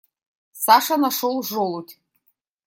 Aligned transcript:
Саша 0.63 0.97
нашел 0.97 1.43
желудь. 1.43 1.99